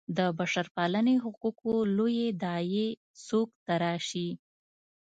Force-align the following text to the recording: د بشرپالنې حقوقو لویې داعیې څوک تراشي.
د 0.17 0.19
بشرپالنې 0.39 1.15
حقوقو 1.23 1.73
لویې 1.97 2.27
داعیې 2.43 2.87
څوک 3.27 3.49
تراشي. 3.67 4.29